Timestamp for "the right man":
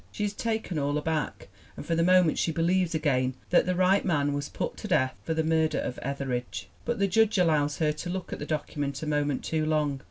3.67-4.33